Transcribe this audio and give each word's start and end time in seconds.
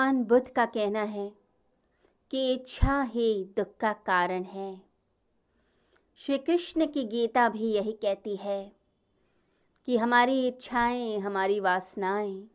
भगवान 0.00 0.22
बुद्ध 0.24 0.48
का 0.48 0.64
कहना 0.64 1.02
है 1.02 1.32
कि 2.30 2.52
इच्छा 2.52 3.02
ही 3.02 3.44
दुख 3.56 3.76
का 3.80 3.92
कारण 3.92 4.42
है। 4.42 4.80
श्री 6.18 6.38
कृष्ण 6.38 6.86
की 6.86 7.04
गीता 7.04 7.48
भी 7.48 7.72
यही 7.72 7.92
कहती 7.92 8.36
है 8.36 8.72
कि 9.88 9.96
हमारी 9.96 10.46
इच्छाएँ, 10.48 11.18
हमारी 11.18 11.60
वासनाएँ, 11.60 12.48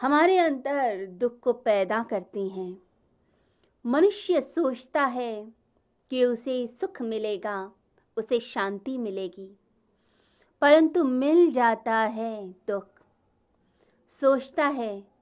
हमारे 0.00 0.38
अंदर 0.38 1.04
दुख 1.06 1.40
को 1.40 1.52
पैदा 1.52 2.02
करती 2.02 2.48
हैं। 2.48 2.82
मनुष्य 3.84 4.40
सोचता 4.40 5.04
है 5.04 5.52
कि 6.10 6.24
उसे 6.24 6.66
सुख 6.66 7.02
मिलेगा, 7.02 7.72
उसे 8.16 8.40
शांति 8.40 8.98
मिलेगी, 8.98 9.50
परंतु 10.62 11.04
मिल 11.04 11.50
जाता 11.50 11.96
है 11.96 12.48
दुख। 12.68 12.88
सोचता 14.08 14.66
है 14.66 15.17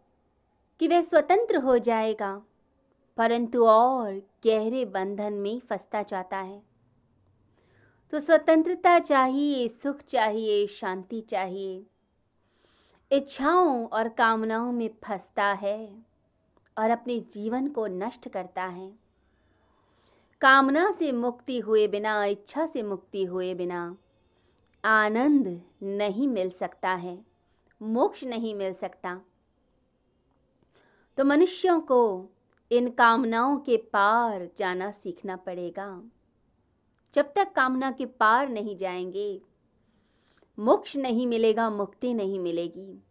कि 0.81 0.89
वह 0.89 1.03
स्वतंत्र 1.03 1.57
हो 1.57 1.79
जाएगा, 1.79 2.43
परंतु 3.19 3.67
और 3.67 4.15
गहरे 4.47 4.85
बंधन 4.85 5.33
में 5.33 5.59
फंसता 5.61 6.03
जाता 6.03 6.39
है। 6.39 6.63
तो 8.13 8.19
स्वतंत्रता 8.19 8.99
चाहिए, 8.99 9.69
सुख 9.69 10.01
चाहिए, 10.01 10.67
शांति 10.67 11.21
चाहिए। 11.21 11.87
इच्छाओं 13.11 13.87
और 13.87 14.09
कामनाओं 14.09 14.73
में 14.73 14.89
फंसता 15.05 15.47
है 15.53 15.89
और 16.77 16.91
अपने 16.91 17.19
जीवन 17.33 17.69
को 17.69 17.87
नष्ट 17.87 18.29
करता 18.29 18.65
है। 18.65 18.91
कामना 20.41 20.91
से 20.91 21.13
मुक्ति 21.13 21.59
हुए 21.59 21.87
बिना, 21.89 22.25
इच्छा 22.25 22.67
से 22.67 22.83
मुक्ति 22.83 23.25
हुए 23.25 23.55
बिना 23.55 23.97
आनंद 24.85 25.47
नहीं 25.83 26.29
मिल 26.29 26.51
सकता 26.51 26.91
है, 26.91 27.19
मोक्ष 27.81 28.25
नहीं 28.25 28.55
मिल 28.55 28.73
सकता। 28.73 29.21
तो 31.17 31.25
मनुष्यों 31.25 31.81
को 31.81 32.31
इन 32.73 32.91
कामनाओं 32.91 33.59
के 33.59 33.77
पार 33.77 34.49
जाना 34.57 34.91
सीखना 34.91 35.37
पड़ेगा। 35.37 36.03
जब 37.15 37.33
तक 37.37 37.53
कामना 37.53 37.91
के 37.91 38.07
पार 38.07 38.49
नहीं 38.49 38.77
जाएँगे, 38.77 39.43
मोक्ष 40.59 40.97
नहीं 40.97 41.27
मिलेगा, 41.27 41.71
मुक्ति 41.71 42.15
नहीं 42.15 42.39
मिलेगी। 42.39 43.03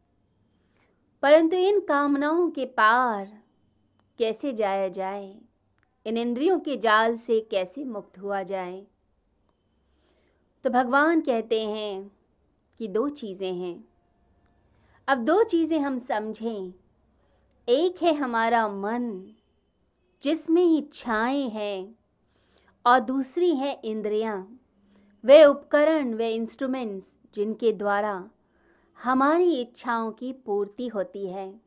परंतु 1.21 1.55
इन 1.55 1.79
कामनाओं 1.79 2.49
के 2.49 2.65
पार 2.65 3.43
कैसे 4.19 4.53
जाया 4.53 4.89
जाए? 4.89 5.41
इन 6.05 6.17
इंद्रियों 6.17 6.59
के 6.59 6.77
जाल 6.77 7.17
से 7.17 7.39
कैसे 7.39 7.83
मुक्त 7.83 8.19
हुआ 8.19 8.43
जाए? 8.43 8.87
तो 10.63 10.69
भगवान 10.69 11.21
कहते 11.21 11.65
हैं 11.65 12.11
कि 12.77 12.87
दो 12.87 13.09
चीज़ें 13.09 13.53
हैं। 13.53 13.87
अब 15.07 15.17
दो 15.17 15.43
चीज़ें 15.43 15.79
हम 15.79 15.99
समझें। 15.99 16.73
एक 17.69 18.03
है 18.03 18.13
हमारा 18.13 18.67
मन, 18.67 19.33
जिसमें 20.21 20.77
इच्छाएँ 20.77 21.49
हैं, 21.49 21.95
और 22.85 22.99
दूसरी 22.99 23.55
है 23.55 23.81
इंद्रियाँ। 23.85 24.59
वे 25.25 25.45
उपकरण, 25.45 26.13
वे 26.13 26.35
इंस्ट्रूमेंट्स 26.35 27.15
जिनके 27.33 27.71
द्वारा 27.71 28.29
हमारी 29.03 29.61
इच्छाओं 29.61 30.11
की 30.11 30.33
पूर्ति 30.33 30.87
होती 30.87 31.27
है। 31.27 31.61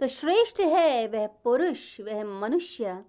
तो 0.00 0.06
श्रेष्ठ 0.06 0.60
है 0.60 1.08
वह 1.08 1.26
पुरुष, 1.26 2.00
वह 2.00 2.24
मनुष्य, 2.24 3.04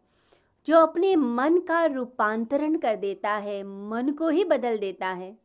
जो 0.65 0.77
अपने 0.77 1.15
मन 1.15 1.59
का 1.59 1.85
रूपांतरण 1.85 2.75
कर 2.75 2.95
देता 2.95 3.33
है, 3.33 3.63
मन 3.63 4.09
को 4.09 4.29
ही 4.29 4.43
बदल 4.43 4.77
देता 4.77 5.07
है। 5.07 5.37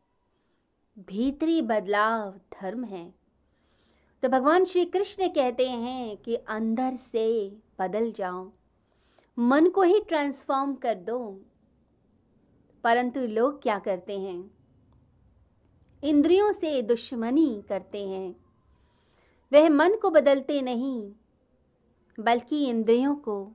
भीतरी 0.99 1.61
बदलाव 1.61 2.31
धर्म 2.31 2.83
है। 2.83 3.18
तो 4.23 4.29
भगवान 4.29 4.65
श्री 4.65 4.85
कृष्ण 4.85 5.27
कहते 5.27 5.69
हैं 5.69 6.17
कि 6.17 6.35
अंदर 6.35 6.95
से 6.95 7.57
बदल 7.79 8.11
जाओ, 8.11 8.51
मन 9.39 9.69
को 9.69 9.81
ही 9.81 9.99
ट्रांसफॉर्म 9.99 10.75
कर 10.75 10.95
दो। 10.95 11.41
परंतु 12.83 13.19
लोग 13.19 13.61
क्या 13.61 13.79
करते 13.79 14.19
हैं? 14.19 14.51
इंद्रियों 16.03 16.51
से 16.51 16.81
दुश्मनी 16.81 17.63
करते 17.69 18.07
हैं। 18.07 18.35
वह 19.53 19.69
मन 19.69 19.95
को 20.01 20.09
बदलते 20.09 20.61
नहीं, 20.61 21.13
बल्कि 22.19 22.69
इंद्रियों 22.69 23.15
को 23.15 23.51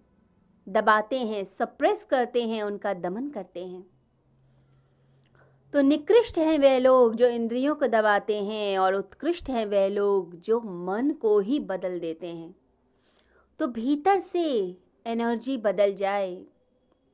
दबाते 0.68 1.18
हैं 1.18 1.44
सप्रेस 1.44 2.04
करते 2.04 2.48
हैं, 2.48 2.62
उनका 2.62 2.94
दमन 2.94 3.30
करते 3.30 3.66
हैं। 3.66 3.93
तो 5.74 5.80
निकृष्ट 5.80 6.38
हैं 6.38 6.58
वे 6.58 6.78
लोग 6.78 7.14
जो 7.14 7.26
इंद्रियों 7.26 7.74
को 7.74 7.86
दबाते 7.86 8.44
हैं 8.44 8.78
और 8.78 8.94
उत्कृष्ट 8.94 9.48
हैं 9.48 9.66
वे 9.66 9.88
लोग 9.88 10.36
जो 10.36 10.60
मन 10.60 11.10
को 11.10 11.38
ही 11.38 11.60
बदल 11.60 11.98
देते 12.00 12.26
हैं। 12.26 12.54
तो 13.58 13.66
भीतर 13.66 14.18
से 14.18 14.76
एनर्जी 15.06 15.56
बदल 15.58 15.94
जाए, 15.94 16.44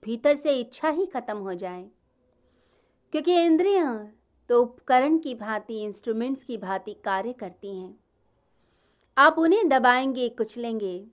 भीतर 0.04 0.34
से 0.34 0.60
इच्छा 0.60 0.88
ही 0.88 1.06
खत्म 1.06 1.36
हो 1.36 1.54
जाए। 1.54 1.88
क्योंकि 3.12 3.42
इंद्रियाँ 3.42 4.16
तो 4.48 4.62
उपकरण 4.62 5.18
की 5.18 5.34
भांति 5.34 5.82
इंस्ट्रूमेंट्स 5.82 6.44
की 6.44 6.56
भांति 6.56 6.94
कार्य 7.04 7.32
करती 7.32 7.76
हैं। 7.78 8.00
आप 9.18 9.36
उन्हें 9.38 9.68
दबाएँगे, 9.68 10.28
कुचलेंगे 10.28 11.06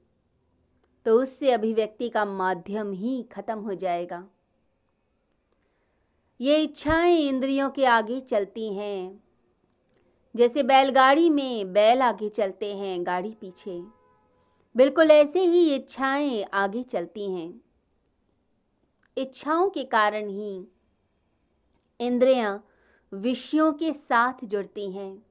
तो 1.05 1.21
उससे 1.21 1.51
अभिव्यक्ति 1.51 2.09
का 2.09 2.25
माध्यम 2.25 2.91
ही 2.91 3.23
खत्म 3.23 3.59
हो 3.59 3.73
जाएगा। 3.73 4.27
ये 6.41 6.61
इच्छाएँ 6.61 7.17
इंद्रियों 7.17 7.69
के 7.69 7.85
आगे 7.85 8.19
चलती 8.19 8.73
हैं। 8.73 9.23
जैसे 10.35 10.63
बैलगाड़ी 10.63 11.29
में 11.29 11.73
बैल 11.73 12.01
आगे 12.01 12.29
चलते 12.29 12.75
हैं 12.75 13.05
गाड़ी 13.05 13.31
पीछे। 13.41 13.83
बिल्कुल 14.75 15.11
ऐसे 15.11 15.39
ही 15.39 15.75
इच्छाएँ 15.75 16.43
आगे 16.43 16.83
चलती 16.83 17.31
हैं। 17.31 17.61
इच्छाओं 19.17 19.69
के 19.69 19.83
कारण 19.83 20.29
ही 20.29 20.67
इंद्रियाँ 21.99 22.65
विषयों 23.13 23.73
के 23.73 23.93
साथ 23.93 24.33
जुड़ती 24.43 24.91
हैं। 24.91 25.25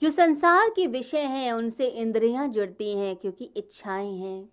जो 0.00 0.10
संसार 0.10 0.70
के 0.70 0.86
विषय 0.86 1.22
हैं, 1.22 1.52
उनसे 1.52 1.86
इंद्रियाँ 1.86 2.48
जुड़ती 2.48 2.96
हैं 2.96 3.16
क्योंकि 3.16 3.44
इच्छाएँ 3.56 4.14
हैं। 4.14 4.52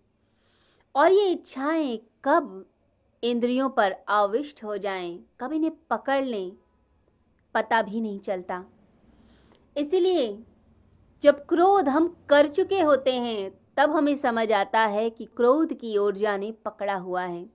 और 0.95 1.11
ये 1.11 1.25
इच्छाएँ 1.31 1.99
कब 2.23 2.65
इंद्रियों 3.25 3.69
पर 3.69 3.95
आविष्ट 4.09 4.63
हो 4.63 4.77
जाएँ, 4.77 5.19
कब 5.39 5.53
इन्हें 5.53 5.71
पकड़ 5.89 6.23
लें 6.23 6.51
पता 7.55 7.81
भी 7.81 8.01
नहीं 8.01 8.19
चलता। 8.19 8.63
इसीलिए 9.77 10.37
जब 11.21 11.45
क्रोध 11.45 11.89
हम 11.89 12.07
कर 12.29 12.47
चुके 12.47 12.81
होते 12.81 13.13
हैं 13.13 13.51
तब 13.77 13.91
हमें 13.91 14.15
समझ 14.15 14.51
आता 14.51 14.79
है 14.79 15.09
कि 15.09 15.25
क्रोध 15.25 15.73
की 15.73 15.97
ऊर्जा 15.97 16.35
ने 16.37 16.51
पकड़ा 16.65 16.95
हुआ 16.95 17.23
है। 17.23 17.45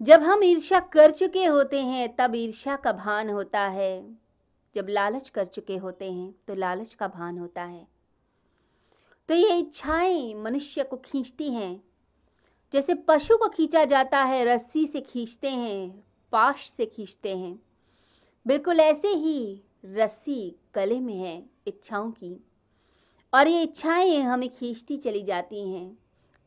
जब 0.00 0.22
हम 0.22 0.44
ईर्ष्या 0.44 0.80
कर 0.80 1.10
चुके 1.10 1.44
होते 1.46 1.80
हैं 1.80 2.14
तब 2.16 2.34
ईर्ष्या 2.34 2.76
का 2.76 2.92
भान 2.92 3.30
होता 3.30 3.60
है। 3.60 4.16
जब 4.74 4.86
लालच 4.88 5.28
कर 5.30 5.46
चुके 5.46 5.76
होते 5.76 6.12
हैं 6.12 6.34
तो 6.48 6.54
लालच 6.54 6.94
का 6.94 7.08
भान 7.08 7.38
होता 7.38 7.62
है। 7.62 7.86
तो 9.28 9.34
ये 9.34 9.56
इच्छाएँ 9.58 10.34
मनुष्य 10.34 10.84
को 10.84 10.96
खींचती 10.96 11.50
हैं। 11.50 11.82
जैसे 12.74 12.94
पशु 12.94 13.36
को 13.36 13.48
खींचा 13.48 13.84
जाता 13.84 14.22
है, 14.22 14.44
रस्सी 14.44 14.86
से 14.86 15.00
खींचते 15.00 15.50
हैं, 15.50 16.04
पाश 16.32 16.68
से 16.68 16.86
खींचते 16.86 17.36
हैं। 17.36 17.62
बिल्कुल 18.46 18.80
ऐसे 18.80 19.08
ही 19.08 19.62
रस्सी 19.84 20.56
गले 20.74 21.00
में 21.00 21.14
है, 21.14 21.50
इच्छाओं 21.66 22.10
की। 22.10 22.44
और 23.34 23.48
ये 23.48 23.62
इच्छाएँ 23.62 24.20
हमें 24.20 24.48
खींचती 24.48 24.96
चली 24.96 25.22
जाती 25.22 25.68
हैं 25.68 25.98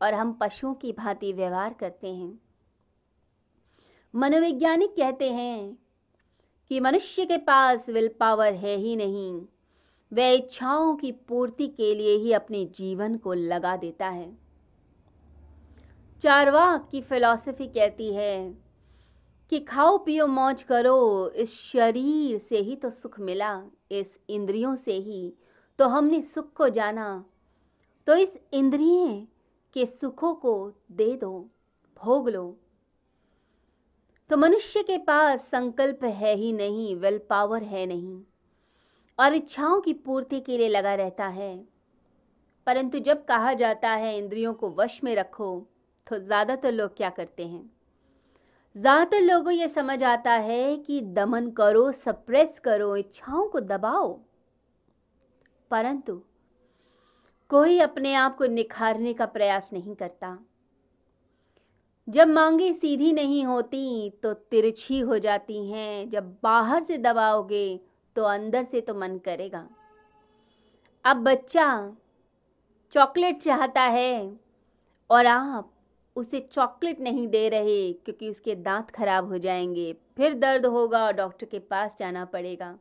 और 0.01 0.13
हम 0.13 0.37
पशुओं 0.41 0.73
की 0.73 0.91
भांति 0.93 1.33
व्यवहार 1.33 1.73
करते 1.73 2.13
हैं। 2.13 2.39
मनोवैज्ञानिक 4.15 4.89
कहते 4.89 5.31
हैं 5.31 5.77
कि 6.69 6.79
मनुष्य 6.79 7.25
के 7.25 7.37
पास 7.37 7.89
विल 7.89 8.07
पावर 8.07 8.53
है 8.53 8.75
ही 8.75 8.95
नहीं। 8.95 9.41
वह 10.13 10.29
इच्छाओं 10.29 10.95
की 10.95 11.11
पूर्ति 11.11 11.67
के 11.67 11.95
लिए 11.95 12.17
ही 12.17 12.33
अपने 12.33 12.65
जीवन 12.65 13.15
को 13.15 13.33
लगा 13.33 13.77
देता 13.77 14.09
है। 14.09 14.46
चारवाक 16.21 16.87
की 16.91 17.01
फिलॉसफी 17.01 17.67
कहती 17.67 18.13
है 18.13 18.49
कि 19.51 19.59
खाओ 19.59 19.97
पियो 19.97 20.25
मौज 20.27 20.63
करो, 20.63 21.29
इस 21.29 21.53
शरीर 21.53 22.37
से 22.39 22.57
ही 22.57 22.75
तो 22.75 22.89
सुख 22.89 23.19
मिला, 23.19 23.61
इस 23.91 24.19
इंद्रियों 24.29 24.73
से 24.75 24.93
ही 24.93 25.33
तो 25.79 25.87
हमने 25.87 26.21
सुख 26.21 26.51
को 26.53 26.69
जाना। 26.69 27.25
तो 28.07 28.15
इस 28.15 28.33
इंद्रिय 28.53 29.27
के 29.73 29.85
सुखों 29.85 30.33
को 30.33 30.71
दे 30.91 31.11
दो, 31.15 31.49
भोग 31.99 32.29
लो। 32.29 32.57
तो 34.29 34.37
मनुष्य 34.37 34.83
के 34.83 34.97
पास 34.97 35.47
संकल्प 35.47 36.03
है 36.03 36.35
ही 36.35 36.51
नहीं 36.53 36.95
वेल 36.95 37.19
पावर 37.29 37.63
है 37.63 37.85
नहीं, 37.85 38.19
और 39.19 39.33
इच्छाओं 39.33 39.79
की 39.81 39.93
पूर्ति 39.93 40.39
के 40.39 40.57
लिए 40.57 40.69
लगा 40.69 40.95
रहता 40.95 41.27
है। 41.27 41.55
परंतु 42.67 42.99
जब 42.99 43.25
कहा 43.25 43.53
जाता 43.53 43.89
है, 43.89 44.17
इंद्रियों 44.17 44.53
को 44.53 44.75
वश 44.79 45.03
में 45.03 45.15
रखो 45.15 45.67
तो 46.07 46.19
ज़्यादातर 46.19 46.71
लोग 46.71 46.95
क्या 46.97 47.09
करते 47.09 47.45
हैं? 47.45 47.69
ज़्यादातर 48.75 49.21
लोगों 49.21 49.51
ये 49.51 49.67
समझ 49.67 50.01
आता 50.05 50.31
है 50.31 50.75
कि 50.77 51.01
दमन 51.01 51.49
करो 51.51 51.91
सप्रेस 51.93 52.59
करो, 52.59 52.95
इच्छाओं 52.95 53.47
को 53.47 53.59
दबाओ। 53.61 54.13
परंतु 55.71 56.21
कोई 57.49 57.79
अपने 57.79 58.13
आप 58.15 58.37
को 58.37 58.45
निखारने 58.47 59.13
का 59.13 59.25
प्रयास 59.27 59.69
नहीं 59.73 59.95
करता। 59.95 60.37
जब 62.07 62.27
मांगे 62.27 62.71
सीधी 62.73 63.11
नहीं 63.13 63.43
होती 63.45 64.09
तो 64.23 64.33
तिरछी 64.33 64.99
हो 64.99 65.17
जाती 65.19 65.65
हैं। 65.69 66.09
जब 66.09 66.35
बाहर 66.43 66.83
से 66.83 66.97
दबाओगे 66.97 67.79
तो 68.15 68.23
अंदर 68.25 68.63
से 68.63 68.81
तो 68.81 68.93
मन 68.95 69.17
करेगा। 69.25 69.67
अब 71.05 71.23
बच्चा 71.23 71.67
चॉकलेट 72.93 73.41
चाहता 73.41 73.81
है 73.81 74.37
और 75.09 75.25
आप 75.25 75.71
उसे 76.17 76.39
चॉकलेट 76.39 76.99
नहीं 76.99 77.27
दे 77.27 77.49
रहे, 77.49 77.93
क्योंकि 77.93 78.29
उसके 78.29 78.55
दांत 78.55 78.91
खराब 78.91 79.27
हो 79.27 79.37
जाएँगे। 79.37 79.93
फिर 79.93 80.33
दर्द 80.33 80.65
होगा 80.65 81.05
और 81.05 81.13
डॉक्टर 81.13 81.45
के 81.45 81.59
पास 81.59 81.97
जाना 81.97 82.25
पड़ेगा। 82.25 82.79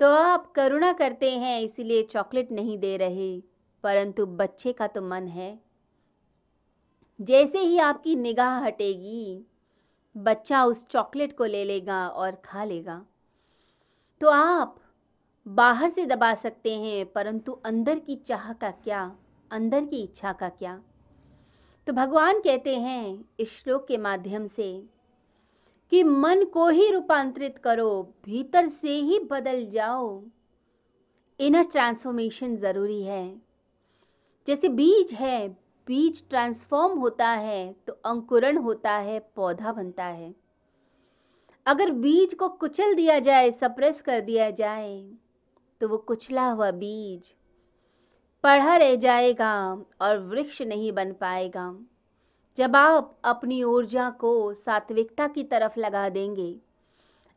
तो 0.00 0.12
आप 0.12 0.52
करुणा 0.52 0.92
करते 0.92 1.30
हैं, 1.30 1.60
इसीलिए 1.60 2.02
चॉकलेट 2.02 2.52
नहीं 2.52 2.78
दे 2.78 2.96
रहे। 2.96 3.42
परंतु 3.82 4.26
बच्चे 4.26 4.72
का 4.72 4.86
तो 4.86 5.02
मन 5.02 5.28
है। 5.28 5.60
जैसे 7.20 7.58
ही 7.58 7.78
आपकी 7.78 8.16
निगाह 8.16 8.64
हटेगी, 8.64 9.46
बच्चा 10.16 10.64
उस 10.64 10.86
चॉकलेट 10.86 11.36
को 11.36 11.44
ले 11.44 11.64
लेगा 11.64 12.08
और 12.08 12.34
खा 12.34 12.64
लेगा। 12.64 13.06
तो 14.20 14.30
आप 14.30 14.80
बाहर 15.48 15.88
से 15.88 16.06
दबा 16.06 16.34
सकते 16.34 16.78
हैं, 16.78 17.12
परंतु 17.12 17.52
अंदर 17.52 17.98
की 17.98 18.16
चाह 18.16 18.52
का 18.52 18.70
क्या? 18.70 19.16
अंदर 19.50 19.84
की 19.84 20.02
इच्छा 20.02 20.32
का 20.32 20.48
क्या? 20.48 20.82
तो 21.86 21.92
भगवान 21.92 22.38
कहते 22.40 22.74
हैं 22.76 23.24
इस 23.40 23.52
श्लोक 23.56 23.86
के 23.88 23.96
माध्यम 23.98 24.46
से 24.46 24.70
कि 25.92 26.02
मन 26.02 26.44
को 26.44 26.68
ही 26.68 26.90
रूपांतरित 26.90 27.58
करो, 27.58 28.02
भीतर 28.24 28.68
से 28.68 28.92
ही 28.92 29.18
बदल 29.30 29.64
जाओ। 29.66 30.22
इनर 31.40 31.64
ट्रांसफॉर्मेशन 31.64 32.56
ज़रूरी 32.56 33.02
है। 33.02 33.36
जैसे 34.46 34.68
बीज 34.70 35.12
है, 35.12 35.48
बीज 35.88 36.22
ट्रांसफॉर्म 36.30 36.98
होता 36.98 37.28
है 37.28 37.72
तो 37.86 37.92
अंकुरण 38.06 38.58
होता 38.58 38.92
है, 38.92 39.18
पौधा 39.36 39.72
बनता 39.72 40.04
है। 40.04 40.34
अगर 41.66 41.90
बीज 41.92 42.34
को 42.34 42.48
कुचल 42.48 42.94
दिया 42.94 43.18
जाए, 43.18 43.50
सप्रेस 43.52 44.02
कर 44.02 44.20
दिया 44.20 44.50
जाए 44.52 45.10
तो 45.80 45.88
वो 45.88 45.98
कुचला 45.98 46.50
हुआ 46.50 46.70
बीज 46.72 47.34
पढ़ा 48.46 48.74
रह 48.76 48.94
जाएगा 48.94 49.52
और 50.00 50.18
वृक्ष 50.18 50.60
नहीं 50.62 50.90
बन 50.92 51.12
पाएगा। 51.12 51.64
जब 52.56 52.76
आप 52.76 53.16
अपनी 53.24 53.62
ऊर्जा 53.62 54.08
को 54.10 54.32
सात्विकता 54.54 55.26
की 55.26 55.42
तरफ़ 55.44 55.78
लगा 55.80 56.08
देंगे, 56.08 56.54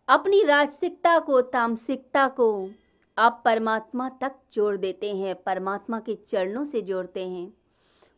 अपनी 0.07 0.43
राजसिकता 0.43 1.17
को, 1.19 1.39
तामसिकता 1.41 2.27
को 2.27 2.69
आप 3.17 3.41
परमात्मा 3.45 4.09
तक 4.21 4.35
जोड़ 4.53 4.75
देते 4.77 5.13
हैं, 5.15 5.35
परमात्मा 5.35 5.99
के 5.99 6.15
चरणों 6.27 6.63
से 6.63 6.81
जोड़ते 6.81 7.27
हैं 7.27 7.53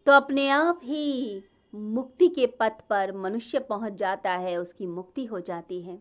तो 0.08 0.12
अपने 0.12 0.48
आप 0.50 0.80
ही 0.84 1.44
मुक्ति 1.74 2.28
के 2.28 2.48
पथ 2.60 2.82
पर 2.90 3.12
मनुष्य 3.18 3.60
पहुँच 3.60 3.94
जाता 3.94 4.32
है, 4.32 4.58
उसकी 4.58 4.88
मुक्ति 4.88 5.26
हो 5.26 5.40
जाती 5.40 5.82
है। 5.82 5.98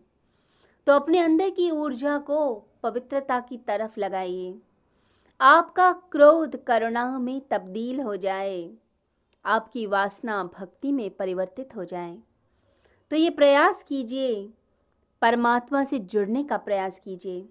तो 0.87 0.93
अपने 0.93 1.19
अंदर 1.19 1.49
की 1.49 1.69
ऊर्जा 1.71 2.17
को 2.17 2.53
पवित्रता 2.83 3.39
की 3.39 3.57
तरफ़ 3.57 3.99
लगाइए। 3.99 4.53
आपका 5.41 5.91
क्रोध 5.91 6.63
करुणा 6.63 7.19
में 7.19 7.41
तब्दील 7.51 8.01
हो 8.01 8.15
जाए। 8.15 8.73
आपकी 9.45 9.85
वासना 9.85 10.43
भक्ति 10.43 10.91
में 10.91 11.09
परिवर्तित 11.09 11.75
हो 11.75 11.85
जाए। 11.85 12.17
तो 13.09 13.15
ये 13.15 13.29
प्रयास 13.29 13.83
कीजिए। 13.83 14.53
परमात्मा 15.21 15.83
से 15.83 15.99
जुड़ने 15.99 16.43
का 16.43 16.57
प्रयास 16.57 16.99
कीजिए। 16.99 17.49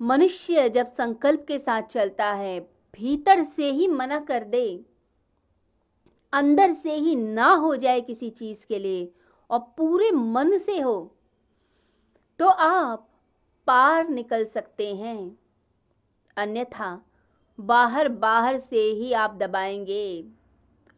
मनुष्य 0.00 0.68
जब 0.68 0.86
संकल्प 0.86 1.44
के 1.48 1.58
साथ 1.58 1.82
चलता 1.82 2.32
है, 2.32 2.60
भीतर 2.94 3.42
से 3.42 3.70
ही 3.70 3.88
मना 3.88 4.20
कर 4.20 4.44
दे। 4.44 4.84
अंदर 6.32 6.72
से 6.72 6.94
ही 6.94 7.16
ना 7.16 7.54
हो 7.54 7.76
जाए 7.76 8.00
किसी 8.00 8.30
चीज़ 8.30 8.66
के 8.66 8.78
लिए 8.78 9.12
और 9.50 9.58
पूरे 9.58 10.10
मन 10.10 10.58
से 10.58 10.80
हो 10.80 11.14
तो 12.38 12.48
आप 12.48 13.08
पार 13.66 14.08
निकल 14.08 14.44
सकते 14.44 14.94
हैं। 14.94 15.39
अन्यथा 16.36 17.00
बाहर 17.58 18.08
बाहर 18.08 18.58
से 18.58 18.82
ही 18.82 19.12
आप 19.12 19.36
दबाएँगे, 19.36 20.24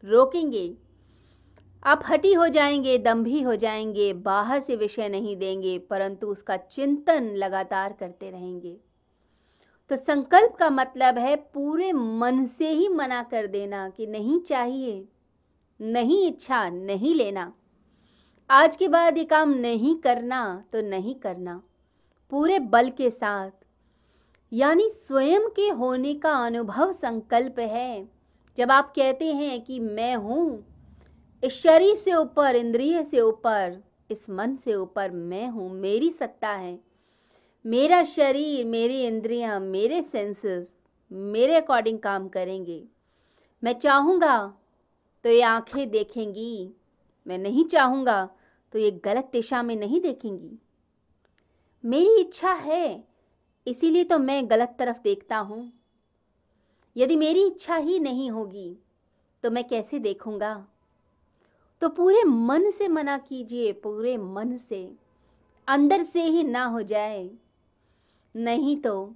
रोकेंगे। 0.03 0.73
आप 1.83 2.03
हटी 2.09 2.33
हो 2.33 2.47
जाएँगे 2.47 2.97
दम्भी 2.97 3.41
हो 3.41 3.55
जाएँगे, 3.55 4.13
बाहर 4.13 4.59
से 4.59 4.75
विषय 4.75 5.09
नहीं 5.09 5.35
देंगे, 5.37 5.77
परंतु 5.79 6.27
उसका 6.27 6.57
चिंतन 6.57 7.23
लगातार 7.35 7.93
करते 7.93 8.29
रहेंगे। 8.29 8.77
तो 9.89 9.95
संकल्प 9.95 10.55
का 10.55 10.69
मतलब 10.69 11.17
है 11.17 11.35
पूरे 11.35 11.91
मन 11.93 12.45
से 12.45 12.69
ही 12.69 12.87
मना 12.89 13.23
कर 13.23 13.47
देना 13.47 13.89
कि 13.89 14.07
नहीं 14.07 14.39
चाहिए, 14.39 15.07
नहीं 15.81 16.27
इच्छा, 16.27 16.69
नहीं 16.69 17.15
लेना। 17.15 17.53
आज 18.49 18.75
के 18.75 18.87
बाद 18.87 19.17
ये 19.17 19.23
काम 19.23 19.49
नहीं 19.49 19.95
करना 19.95 20.63
तो 20.73 20.81
नहीं 20.81 21.15
करना। 21.15 21.61
पूरे 22.31 22.59
बल 22.59 22.89
के 22.89 23.09
साथ 23.09 23.51
यानी 24.53 24.89
स्वयं 24.89 25.49
के 25.49 25.69
होने 25.69 26.13
का 26.13 26.45
अनुभव 26.45 26.91
संकल्प 26.91 27.59
है। 27.59 28.09
जब 28.57 28.71
आप 28.71 28.93
कहते 28.95 29.33
हैं 29.33 29.61
कि 29.61 29.79
मैं 29.79 30.15
हूँ, 30.15 30.65
इस 31.43 31.61
शरीर 31.61 31.95
से 31.95 32.13
ऊपर, 32.13 32.55
इंद्रिय 32.55 33.03
से 33.03 33.21
ऊपर, 33.21 33.83
इस 34.11 34.29
मन 34.29 34.55
से 34.55 34.75
ऊपर 34.75 35.11
मैं 35.11 35.49
हूँ, 35.49 35.73
मेरी 35.73 36.11
सत्ता 36.11 36.49
है। 36.49 36.79
मेरा 37.65 38.03
शरीर, 38.03 38.65
मेरी 38.65 39.03
इंद्रियाँ, 39.03 39.59
मेरे 39.59 40.01
सेंसेस 40.01 40.73
मेरे 41.11 41.55
अकॉर्डिंग 41.55 41.99
काम 41.99 42.27
करेंगे। 42.27 42.83
मैं 43.63 43.73
चाहूँगा 43.73 44.53
तो 45.23 45.29
ये 45.29 45.41
आँखें 45.41 45.89
देखेंगी। 45.89 46.73
मैं 47.27 47.37
नहीं 47.37 47.65
चाहूँगा 47.65 48.29
तो 48.71 48.79
ये 48.79 48.91
गलत 48.91 49.29
दिशा 49.33 49.63
में 49.63 49.75
नहीं 49.75 50.01
देखेंगी। 50.01 50.57
मेरी 51.85 52.21
इच्छा 52.21 52.51
है 52.51 53.12
इसीलिए 53.67 54.03
तो 54.03 54.17
मैं 54.19 54.49
गलत 54.49 54.75
तरफ़ 54.79 55.01
देखता 55.03 55.37
हूँ। 55.37 55.71
यदि 56.97 57.15
मेरी 57.15 57.45
इच्छा 57.47 57.75
ही 57.75 57.99
नहीं 57.99 58.29
होगी 58.31 58.77
तो 59.43 59.51
मैं 59.51 59.63
कैसे 59.63 59.99
देखूँगा? 59.99 60.67
तो 61.81 61.89
पूरे 61.89 62.23
मन 62.23 62.69
से 62.71 62.87
मना 62.87 63.17
कीजिए, 63.17 63.71
पूरे 63.73 64.17
मन 64.17 64.57
से। 64.57 64.89
अंदर 65.67 66.03
से 66.03 66.23
ही 66.23 66.43
ना 66.43 66.65
हो 66.65 66.81
जाए। 66.81 67.29
नहीं 68.35 68.77
तो 68.77 69.13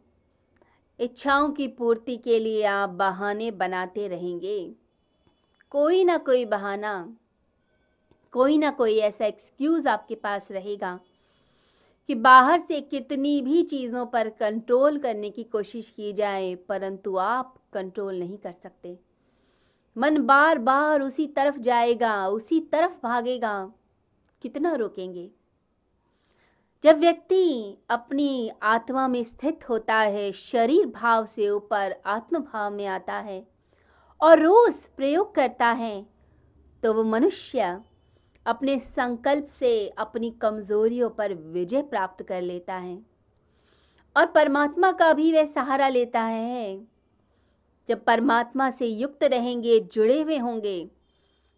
इच्छाओं 1.00 1.50
की 1.50 1.68
पूर्ति 1.68 2.18
के 2.18 2.40
लिए 2.40 2.64
आप 2.64 2.90
बहाने 2.90 3.52
बनाते 3.52 4.08
रहेंगे। 4.08 4.76
कोई 5.72 6.04
ना 6.04 6.18
कोई 6.18 6.46
बहाना, 6.46 7.16
कोई 8.34 8.58
ना 8.58 8.72
कोई 8.72 8.98
ऐसा 8.98 9.26
एक्सक्यूज़ 9.26 9.88
आपके 9.88 10.16
पास 10.16 10.52
रहेगा 10.52 11.00
कि 12.10 12.16
बाहर 12.16 12.60
से 12.60 12.80
कितनी 12.82 13.42
भी 13.42 13.64
चीज़ों 13.64 14.06
पर 14.06 14.30
कंट्रोल 14.30 14.98
करने 14.98 15.30
की 15.30 15.44
कोशिश 15.44 15.90
की 15.90 16.14
जाए, 16.14 16.56
परंतु 16.56 17.16
आप 17.16 17.56
कंट्रोल 17.74 18.20
नहीं 18.20 18.38
कर 18.38 18.52
सकते। 18.52 18.98
मन 19.98 20.18
बार 20.18 20.58
बार 20.58 21.02
उसी 21.02 21.26
तरफ़ 21.28 21.58
जाएगा, 21.58 22.28
उसी 22.28 22.60
तरफ़ 22.60 22.98
भागेगा। 23.04 23.72
कितना 24.42 24.74
रोकेंगे? 24.74 25.30
जब 26.84 26.98
व्यक्ति 26.98 27.78
अपनी 27.90 28.52
आत्मा 28.64 29.08
में 29.08 29.24
स्थित 29.24 29.70
होता 29.70 29.96
है, 29.96 30.32
शरीर 30.32 30.86
भाव 30.86 31.26
से 31.26 31.50
ऊपर 31.50 31.96
आत्म 32.06 32.40
भाव 32.40 32.72
में 32.72 32.86
आता 32.86 33.14
है 33.14 33.48
और 34.22 34.40
रोज 34.40 34.74
प्रयोग 34.74 35.34
करता 35.36 35.72
है 35.72 36.06
तो 36.84 36.94
वो 36.94 37.04
मनुष्य 37.04 37.80
अपने 38.48 38.80
संकल्प 38.80 39.46
से 39.46 39.90
अपनी 39.90 40.30
कमजोरियों 40.32 41.10
पर 41.10 41.34
विजय 41.34 41.82
प्राप्त 41.82 42.24
कर 42.24 42.42
लेता 42.42 42.76
है। 42.76 43.06
और 44.18 44.26
परमात्मा 44.26 44.92
का 44.92 45.14
भी 45.14 45.34
वह 45.34 45.46
सहारा 45.46 45.88
लेता 45.88 46.22
है। 46.22 46.88
जब 47.90 48.04
परमात्मा 48.06 48.72
से 48.72 48.88
युक्त 48.88 49.24
रहेंगे, 49.24 49.80
जुड़े 49.80 50.22
हुए 50.22 50.38
होंगे 50.38 50.90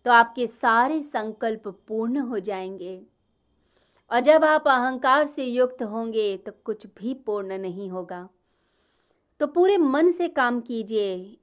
तो 0.05 0.11
आपके 0.11 0.47
सारे 0.47 1.03
संकल्प 1.03 1.67
पूर्ण 1.67 2.17
हो 2.17 2.39
जाएँगे। 2.39 3.01
और 4.11 4.19
जब 4.19 4.43
आप 4.43 4.67
अहंकार 4.67 5.25
से 5.25 5.45
युक्त 5.45 5.83
होंगे 5.83 6.37
तो 6.37 6.51
कुछ 6.63 6.87
भी 6.87 7.13
पूर्ण 7.13 7.57
नहीं 7.57 7.89
होगा। 7.89 8.29
तो 9.39 9.47
पूरे 9.47 9.77
मन 9.77 10.11
से 10.11 10.27
काम 10.27 10.61
कीजिए 10.61 11.38